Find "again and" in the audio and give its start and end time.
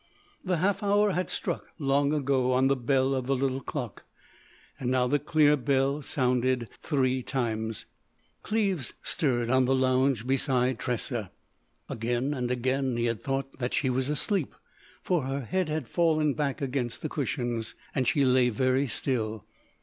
11.87-12.49